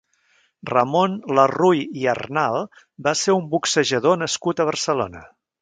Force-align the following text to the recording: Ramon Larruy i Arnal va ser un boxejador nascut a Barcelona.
Ramon 0.69 1.17
Larruy 1.39 1.83
i 2.05 2.09
Arnal 2.15 2.57
va 3.09 3.15
ser 3.23 3.39
un 3.43 3.47
boxejador 3.55 4.21
nascut 4.27 4.65
a 4.65 4.71
Barcelona. 4.73 5.27